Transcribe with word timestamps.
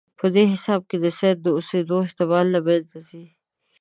په 0.19 0.25
دې 0.35 0.43
حساب 0.53 0.79
د 1.03 1.05
سید 1.19 1.37
د 1.41 1.47
اوسېدلو 1.57 1.97
احتمال 2.05 2.45
له 2.55 2.59
منځه 2.67 2.97
ځي. 3.07 3.25